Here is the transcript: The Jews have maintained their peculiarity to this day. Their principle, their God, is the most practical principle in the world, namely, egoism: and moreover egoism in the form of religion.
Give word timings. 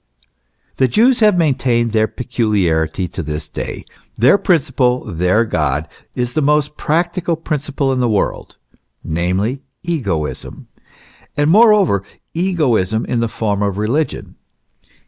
The 0.77 0.87
Jews 0.87 1.19
have 1.19 1.37
maintained 1.37 1.91
their 1.91 2.07
peculiarity 2.07 3.07
to 3.09 3.21
this 3.21 3.47
day. 3.47 3.85
Their 4.17 4.39
principle, 4.39 5.03
their 5.05 5.45
God, 5.45 5.87
is 6.15 6.33
the 6.33 6.41
most 6.41 6.75
practical 6.75 7.35
principle 7.35 7.93
in 7.93 7.99
the 7.99 8.09
world, 8.09 8.57
namely, 9.03 9.61
egoism: 9.83 10.69
and 11.37 11.51
moreover 11.51 12.01
egoism 12.33 13.05
in 13.05 13.19
the 13.19 13.27
form 13.27 13.61
of 13.61 13.77
religion. 13.77 14.37